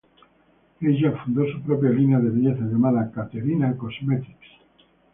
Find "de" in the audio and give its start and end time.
2.17-2.31